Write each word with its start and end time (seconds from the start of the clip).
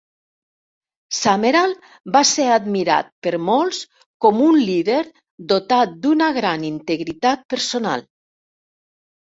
Summerall 1.17 1.75
va 2.15 2.21
ser 2.29 2.45
admirat 2.53 3.11
per 3.27 3.33
molts 3.51 3.83
com 4.27 4.41
un 4.47 4.59
líder 4.71 5.03
dotat 5.53 5.95
d'una 6.07 6.31
gran 6.41 6.67
integritat 6.73 7.47
personal. 7.57 8.07